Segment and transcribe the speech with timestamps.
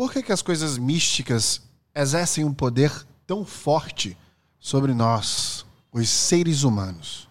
[0.00, 1.60] Por que, que as coisas místicas
[1.94, 2.90] exercem um poder
[3.26, 4.16] tão forte
[4.58, 7.28] sobre nós, os seres humanos?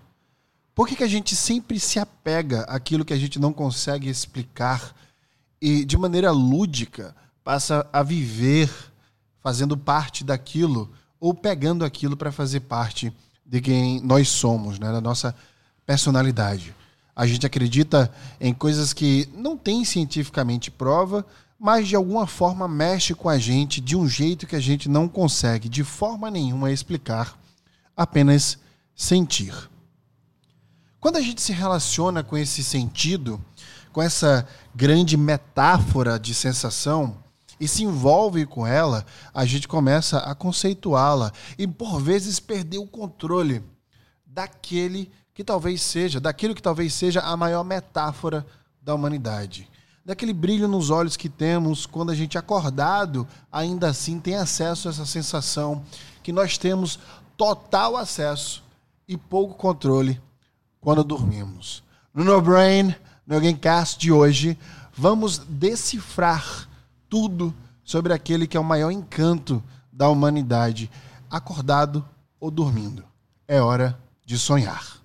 [0.76, 4.96] Por que, que a gente sempre se apega àquilo que a gente não consegue explicar
[5.60, 8.70] e, de maneira lúdica, passa a viver
[9.42, 13.12] fazendo parte daquilo ou pegando aquilo para fazer parte
[13.44, 14.92] de quem nós somos, né?
[14.92, 15.36] da nossa
[15.88, 16.76] personalidade?
[17.16, 21.26] A gente acredita em coisas que não tem cientificamente prova,
[21.60, 25.10] mas de alguma forma mexe com a gente de um jeito que a gente não
[25.10, 27.38] consegue de forma nenhuma explicar,
[27.98, 28.58] apenas
[28.96, 29.54] sentir.
[31.02, 33.44] Quando a gente se relaciona com esse sentido,
[33.92, 37.18] com essa grande metáfora de sensação
[37.60, 42.88] e se envolve com ela, a gente começa a conceituá-la e por vezes perder o
[42.88, 43.62] controle
[44.26, 48.46] daquele que talvez seja, daquilo que talvez seja a maior metáfora
[48.82, 49.70] da humanidade
[50.06, 54.92] daquele brilho nos olhos que temos quando a gente acordado, ainda assim tem acesso a
[54.92, 55.84] essa sensação
[56.24, 57.00] que nós temos
[57.38, 58.64] total acesso
[59.08, 60.22] e pouco controle
[60.82, 61.84] quando dormimos.
[62.14, 62.94] No No Brain,
[63.26, 64.58] no Gamecast de hoje,
[64.96, 66.68] vamos decifrar
[67.08, 70.90] tudo sobre aquele que é o maior encanto da humanidade,
[71.30, 72.06] acordado
[72.40, 73.04] ou dormindo.
[73.48, 75.00] É hora de sonhar.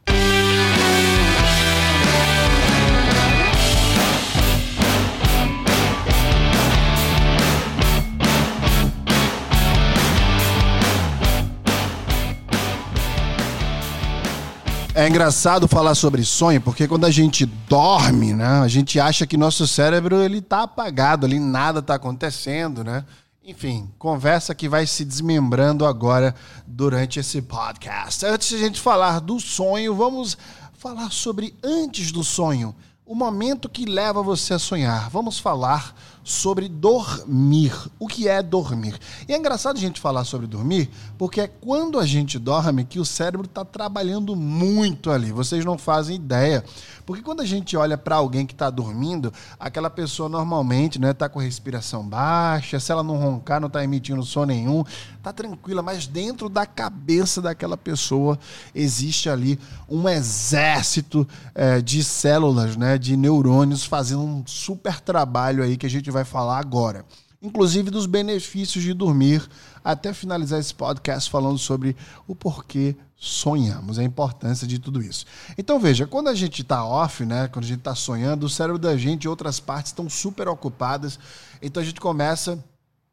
[14.96, 19.36] É engraçado falar sobre sonho, porque quando a gente dorme, né, a gente acha que
[19.36, 23.04] nosso cérebro ele tá apagado ali, nada tá acontecendo, né?
[23.44, 26.32] Enfim, conversa que vai se desmembrando agora
[26.64, 28.24] durante esse podcast.
[28.24, 30.38] Antes de a gente falar do sonho, vamos
[30.78, 32.72] falar sobre antes do sonho,
[33.06, 35.10] o momento que leva você a sonhar.
[35.10, 37.74] Vamos falar sobre dormir.
[37.98, 38.98] O que é dormir?
[39.28, 40.88] E é engraçado a gente falar sobre dormir,
[41.18, 45.30] porque é quando a gente dorme que o cérebro está trabalhando muito ali.
[45.30, 46.64] Vocês não fazem ideia.
[47.04, 51.12] Porque quando a gente olha para alguém que está dormindo, aquela pessoa normalmente está né,
[51.12, 54.82] tá com respiração baixa, se ela não roncar, não está emitindo som nenhum,
[55.18, 58.38] está tranquila, mas dentro da cabeça daquela pessoa
[58.74, 65.76] existe ali um exército é, de células, né, de neurônios fazendo um super trabalho aí
[65.76, 67.04] que a gente vai falar agora.
[67.42, 69.46] Inclusive dos benefícios de dormir,
[69.84, 71.94] até finalizar esse podcast falando sobre
[72.26, 75.26] o porquê sonhamos, a importância de tudo isso.
[75.56, 78.78] Então veja, quando a gente está off, né, quando a gente está sonhando, o cérebro
[78.78, 81.18] da gente e outras partes estão super ocupadas,
[81.60, 82.62] então a gente começa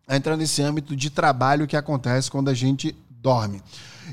[0.08, 3.62] a entrar nesse âmbito de trabalho que acontece quando a gente dorme.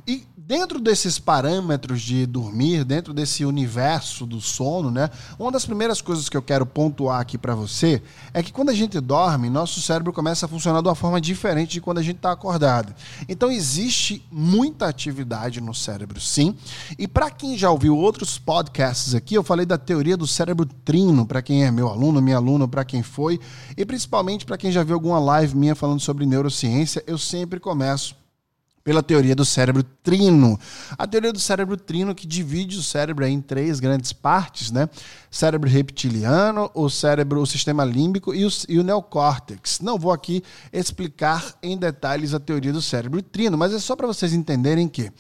[0.07, 5.11] E dentro desses parâmetros de dormir, dentro desse universo do sono, né?
[5.39, 8.03] Uma das primeiras coisas que eu quero pontuar aqui para você
[8.33, 11.73] é que quando a gente dorme, nosso cérebro começa a funcionar de uma forma diferente
[11.73, 12.95] de quando a gente está acordado.
[13.29, 16.57] Então existe muita atividade no cérebro, sim.
[16.99, 21.27] E para quem já ouviu outros podcasts aqui, eu falei da teoria do cérebro trino,
[21.27, 23.41] para quem é meu aluno, minha aluna, para quem foi,
[23.77, 28.17] e principalmente para quem já viu alguma live minha falando sobre neurociência, eu sempre começo
[28.89, 30.59] pela teoria do cérebro trino.
[30.97, 34.89] A teoria do cérebro trino que divide o cérebro em três grandes partes, né?
[35.31, 39.81] Cérebro reptiliano, o cérebro, o sistema límbico e o, e o neocórtex.
[39.81, 44.07] Não vou aqui explicar em detalhes a teoria do cérebro trino, mas é só para
[44.07, 45.13] vocês entenderem que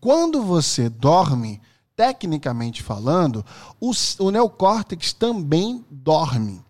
[0.00, 1.60] quando você dorme,
[1.96, 3.44] tecnicamente falando,
[3.80, 6.64] o, o neocórtex também dorme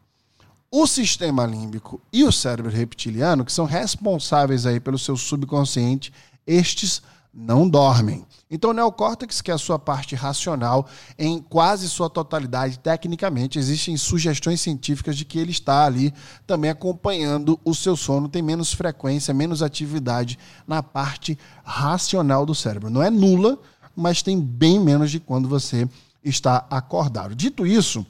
[0.70, 6.12] o sistema límbico e o cérebro reptiliano, que são responsáveis aí pelo seu subconsciente
[6.46, 7.02] estes
[7.36, 8.24] não dormem.
[8.50, 10.86] Então, o neocórtex, que é a sua parte racional,
[11.18, 16.14] em quase sua totalidade, tecnicamente, existem sugestões científicas de que ele está ali
[16.46, 22.88] também acompanhando o seu sono, tem menos frequência, menos atividade na parte racional do cérebro.
[22.88, 23.58] Não é nula,
[23.94, 25.88] mas tem bem menos de quando você
[26.24, 27.34] está acordado.
[27.34, 28.06] Dito isso,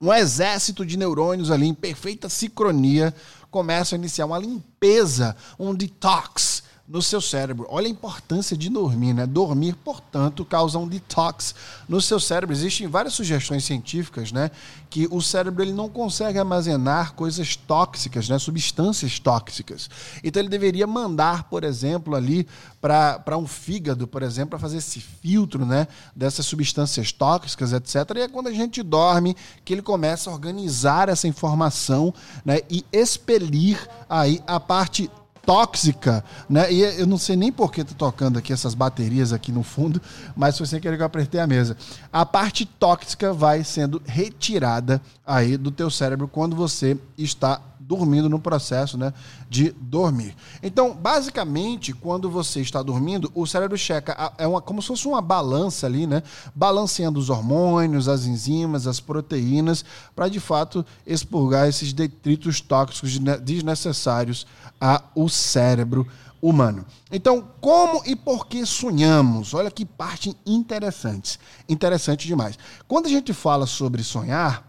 [0.00, 3.14] um exército de neurônios ali em perfeita sincronia
[3.50, 7.66] começa a iniciar uma limpeza, um detox no seu cérebro.
[7.68, 9.26] Olha a importância de dormir, né?
[9.26, 11.54] Dormir, portanto, causa um detox
[11.86, 12.54] no seu cérebro.
[12.54, 14.50] Existem várias sugestões científicas, né?
[14.88, 18.38] Que o cérebro ele não consegue armazenar coisas tóxicas, né?
[18.38, 19.90] Substâncias tóxicas.
[20.24, 22.48] Então ele deveria mandar, por exemplo, ali
[22.80, 25.86] para um fígado, por exemplo, para fazer esse filtro, né?
[26.16, 27.96] Dessas substâncias tóxicas, etc.
[28.16, 32.14] E é quando a gente dorme que ele começa a organizar essa informação,
[32.46, 32.60] né?
[32.70, 35.10] E expelir aí a parte
[35.48, 36.70] tóxica, né?
[36.70, 39.98] E eu não sei nem por que tô tocando aqui essas baterias aqui no fundo,
[40.36, 41.74] mas foi sem querer que eu apertei a mesa.
[42.12, 48.38] A parte tóxica vai sendo retirada aí do teu cérebro quando você está dormindo no
[48.38, 49.14] processo né,
[49.48, 50.36] de dormir.
[50.62, 55.22] Então, basicamente, quando você está dormindo, o cérebro checa, é uma, como se fosse uma
[55.22, 56.22] balança ali, né?
[56.54, 64.46] Balanceando os hormônios, as enzimas, as proteínas, para de fato expurgar esses detritos tóxicos desnecessários
[64.78, 66.06] ao cérebro
[66.42, 66.84] humano.
[67.10, 69.54] Então, como e por que sonhamos?
[69.54, 71.40] Olha que parte interessante.
[71.66, 72.58] Interessante demais.
[72.86, 74.67] Quando a gente fala sobre sonhar,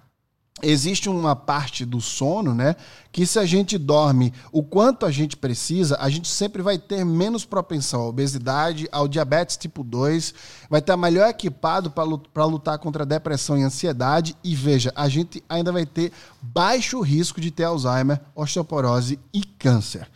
[0.61, 2.75] existe uma parte do sono, né,
[3.11, 7.03] que se a gente dorme o quanto a gente precisa, a gente sempre vai ter
[7.03, 10.33] menos propensão à obesidade, ao diabetes tipo 2,
[10.69, 15.43] vai estar melhor equipado para lutar contra a depressão e ansiedade e veja, a gente
[15.49, 16.11] ainda vai ter
[16.41, 20.07] baixo risco de ter Alzheimer, osteoporose e câncer.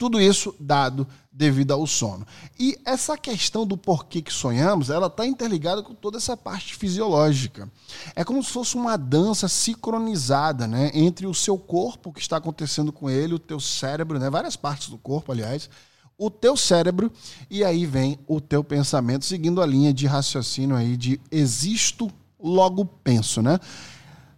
[0.00, 2.26] Tudo isso dado devido ao sono.
[2.58, 7.70] E essa questão do porquê que sonhamos, ela está interligada com toda essa parte fisiológica.
[8.16, 12.38] É como se fosse uma dança sincronizada, né, entre o seu corpo, o que está
[12.38, 15.68] acontecendo com ele, o teu cérebro, né, várias partes do corpo, aliás,
[16.16, 17.12] o teu cérebro
[17.50, 22.10] e aí vem o teu pensamento seguindo a linha de raciocínio aí de existo,
[22.42, 23.60] logo penso, né?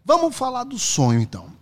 [0.05, 1.62] Vamos falar do sonho então.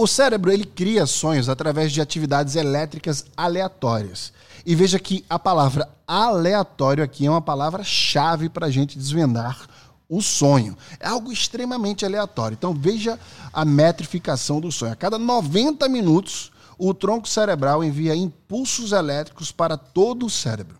[0.00, 4.32] O cérebro ele cria sonhos através de atividades elétricas aleatórias.
[4.64, 9.66] E veja que a palavra aleatório aqui é uma palavra-chave para a gente desvendar
[10.08, 10.78] o sonho.
[11.00, 12.54] É algo extremamente aleatório.
[12.54, 13.18] Então veja
[13.52, 14.92] a metrificação do sonho.
[14.92, 20.78] A cada 90 minutos, o tronco cerebral envia impulsos elétricos para todo o cérebro.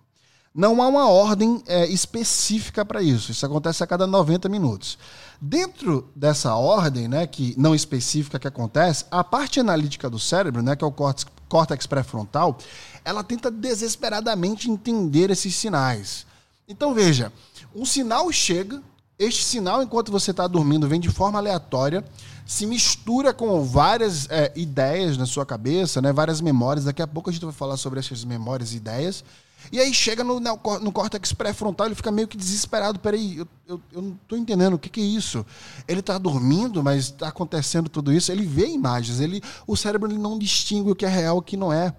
[0.59, 3.31] Não há uma ordem é, específica para isso.
[3.31, 4.99] Isso acontece a cada 90 minutos.
[5.41, 10.75] Dentro dessa ordem, né, que não específica que acontece, a parte analítica do cérebro, né,
[10.75, 12.59] que é o córtex, córtex pré-frontal,
[13.05, 16.27] ela tenta desesperadamente entender esses sinais.
[16.69, 17.33] Então veja,
[17.73, 18.83] um sinal chega,
[19.17, 22.05] este sinal, enquanto você está dormindo, vem de forma aleatória,
[22.45, 26.85] se mistura com várias é, ideias na sua cabeça, né, várias memórias.
[26.85, 29.23] Daqui a pouco a gente vai falar sobre essas memórias e ideias.
[29.71, 32.99] E aí chega no, no córtex pré-frontal, ele fica meio que desesperado.
[32.99, 35.45] Peraí, eu, eu, eu não estou entendendo, o que, que é isso?
[35.87, 38.33] Ele está dormindo, mas está acontecendo tudo isso.
[38.33, 41.43] Ele vê imagens, ele, o cérebro ele não distingue o que é real e o
[41.43, 41.95] que não é.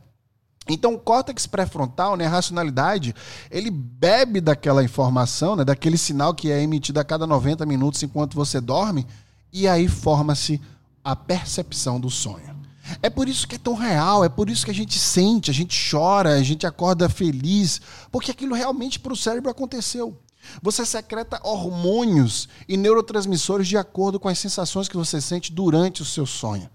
[0.67, 3.15] Então, o córtex pré-frontal, né, a racionalidade,
[3.50, 8.35] ele bebe daquela informação, né, daquele sinal que é emitido a cada 90 minutos enquanto
[8.35, 9.05] você dorme,
[9.51, 10.62] e aí forma-se
[11.03, 12.58] a percepção do sonho.
[13.01, 15.53] É por isso que é tão real, é por isso que a gente sente, a
[15.53, 17.81] gente chora, a gente acorda feliz,
[18.12, 20.18] porque aquilo realmente para o cérebro aconteceu.
[20.62, 26.06] Você secreta hormônios e neurotransmissores de acordo com as sensações que você sente durante o
[26.06, 26.69] seu sonho.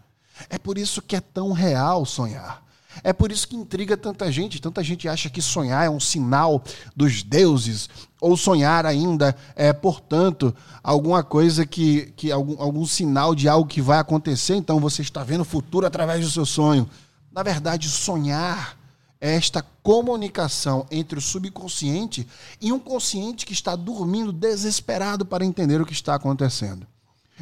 [0.49, 2.64] É por isso que é tão real sonhar.
[3.03, 4.61] É por isso que intriga tanta gente.
[4.61, 6.63] Tanta gente acha que sonhar é um sinal
[6.95, 7.89] dos deuses,
[8.21, 13.83] ou sonhar ainda é, portanto, alguma coisa que, que algum, algum sinal de algo que
[13.83, 14.55] vai acontecer.
[14.55, 16.89] Então você está vendo o futuro através do seu sonho.
[17.33, 18.79] Na verdade, sonhar
[19.21, 22.29] é esta comunicação entre o subconsciente
[22.61, 26.87] e um consciente que está dormindo desesperado para entender o que está acontecendo.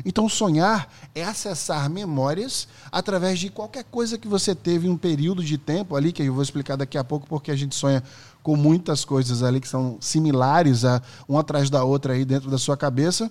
[0.04, 5.44] Então, sonhar é acessar memórias através de qualquer coisa que você teve em um período
[5.44, 8.02] de tempo ali, que eu vou explicar daqui a pouco, porque a gente sonha
[8.42, 12.58] com muitas coisas ali que são similares, a, uma atrás da outra aí dentro da
[12.58, 13.30] sua cabeça.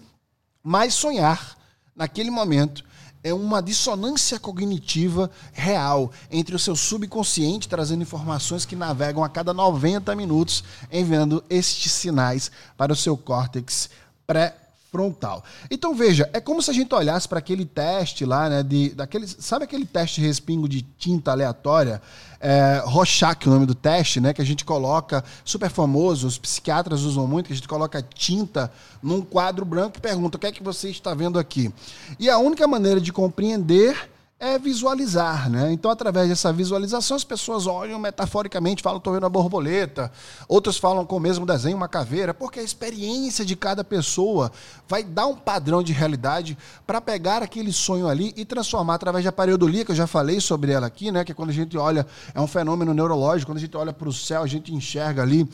[0.64, 1.58] Mas sonhar,
[1.96, 2.84] naquele momento,
[3.24, 9.54] é uma dissonância cognitiva real entre o seu subconsciente, trazendo informações que navegam a cada
[9.54, 13.90] 90 minutos, enviando estes sinais para o seu córtex
[14.26, 14.61] pré
[14.92, 15.42] frontal.
[15.70, 19.26] Então veja, é como se a gente olhasse para aquele teste lá, né, de daquele,
[19.26, 22.02] sabe aquele teste de respingo de tinta aleatória,
[22.42, 27.26] é, o nome do teste, né, que a gente coloca, super famoso, os psiquiatras usam
[27.26, 28.70] muito, que a gente coloca tinta
[29.02, 31.74] num quadro branco e pergunta o que é que você está vendo aqui.
[32.20, 34.10] E a única maneira de compreender
[34.42, 35.72] é visualizar, né?
[35.72, 40.12] Então, através dessa visualização, as pessoas olham metaforicamente, falam, estou vendo uma borboleta,
[40.48, 44.52] outros falam com o mesmo desenho, uma caveira, porque a experiência de cada pessoa
[44.88, 46.58] vai dar um padrão de realidade
[46.88, 50.72] para pegar aquele sonho ali e transformar através da pareidolia, que eu já falei sobre
[50.72, 51.24] ela aqui, né?
[51.24, 54.10] Que é quando a gente olha, é um fenômeno neurológico, quando a gente olha para
[54.10, 55.48] o céu, a gente enxerga ali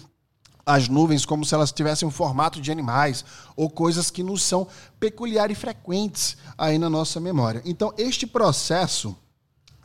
[0.67, 3.24] as nuvens como se elas tivessem um formato de animais
[3.55, 4.67] ou coisas que nos são
[5.00, 7.62] peculiares e frequentes aí na nossa memória.
[7.63, 9.15] Então, este processo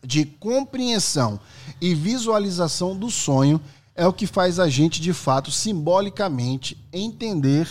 [0.05, 1.39] de compreensão
[1.81, 3.61] e visualização do sonho
[3.95, 7.69] é o que faz a gente, de fato, simbolicamente entender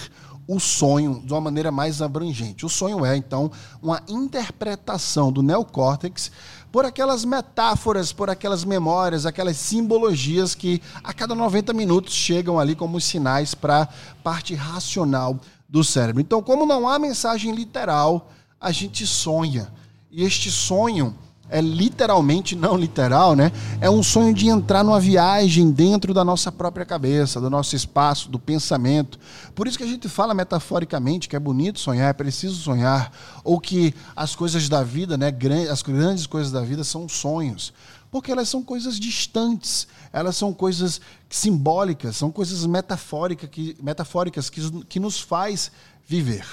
[0.54, 2.66] o sonho de uma maneira mais abrangente.
[2.66, 3.50] O sonho é, então,
[3.82, 6.30] uma interpretação do neocórtex
[6.70, 12.76] por aquelas metáforas, por aquelas memórias, aquelas simbologias que a cada 90 minutos chegam ali
[12.76, 13.88] como sinais para a
[14.22, 15.40] parte racional
[15.70, 16.22] do cérebro.
[16.22, 18.30] Então, como não há mensagem literal,
[18.60, 19.72] a gente sonha.
[20.12, 21.16] E este sonho
[21.52, 23.52] é literalmente não literal, né?
[23.82, 28.30] É um sonho de entrar numa viagem dentro da nossa própria cabeça, do nosso espaço,
[28.30, 29.20] do pensamento.
[29.54, 33.12] Por isso que a gente fala metaforicamente que é bonito sonhar, é preciso sonhar,
[33.44, 35.28] ou que as coisas da vida, né,
[35.70, 37.74] as grandes coisas da vida são sonhos,
[38.10, 44.84] porque elas são coisas distantes, elas são coisas simbólicas, são coisas metafóricas que, metafóricas que,
[44.86, 45.70] que nos faz
[46.08, 46.46] viver.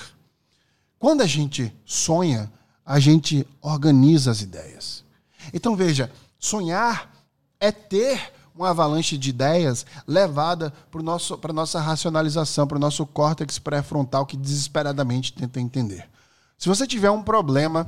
[0.98, 2.50] Quando a gente sonha,
[2.88, 5.04] a gente organiza as ideias.
[5.52, 7.12] Então veja, sonhar
[7.60, 13.58] é ter uma avalanche de ideias levada para a nossa racionalização, para o nosso córtex
[13.58, 16.08] pré-frontal que desesperadamente tenta entender.
[16.56, 17.86] Se você tiver um problema,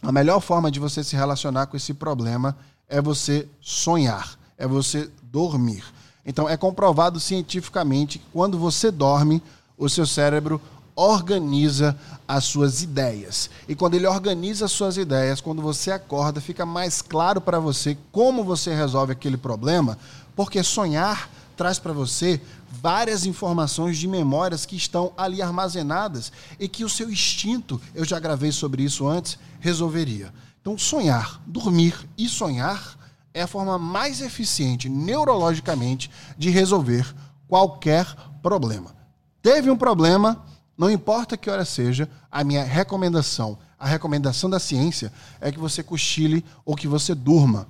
[0.00, 2.56] a melhor forma de você se relacionar com esse problema
[2.88, 5.82] é você sonhar, é você dormir.
[6.24, 9.42] Então é comprovado cientificamente que quando você dorme,
[9.76, 10.60] o seu cérebro
[10.98, 13.48] organiza as suas ideias.
[13.68, 17.96] E quando ele organiza as suas ideias, quando você acorda, fica mais claro para você
[18.10, 19.96] como você resolve aquele problema,
[20.34, 26.84] porque sonhar traz para você várias informações de memórias que estão ali armazenadas e que
[26.84, 30.34] o seu instinto, eu já gravei sobre isso antes, resolveria.
[30.60, 32.98] Então, sonhar, dormir e sonhar
[33.32, 37.06] é a forma mais eficiente neurologicamente de resolver
[37.46, 38.04] qualquer
[38.42, 38.96] problema.
[39.40, 40.44] Teve um problema,
[40.78, 45.82] não importa que hora seja, a minha recomendação, a recomendação da ciência é que você
[45.82, 47.66] cochile ou que você durma.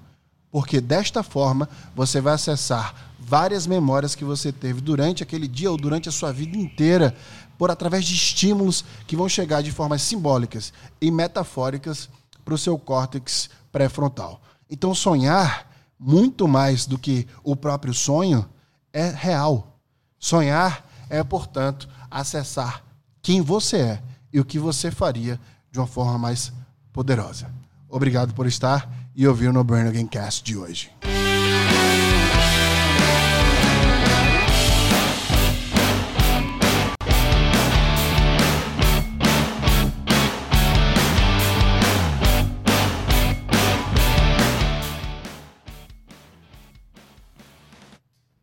[0.50, 5.78] Porque desta forma você vai acessar várias memórias que você teve durante aquele dia ou
[5.78, 7.16] durante a sua vida inteira,
[7.56, 12.10] por através de estímulos que vão chegar de formas simbólicas e metafóricas
[12.44, 14.40] para o seu córtex pré-frontal.
[14.70, 15.66] Então sonhar
[15.98, 18.46] muito mais do que o próprio sonho
[18.92, 19.78] é real.
[20.18, 22.84] Sonhar é, portanto, acessar
[23.22, 26.52] quem você é e o que você faria de uma forma mais
[26.92, 27.50] poderosa.
[27.88, 30.90] Obrigado por estar e ouvir No Burn Again Cast de hoje.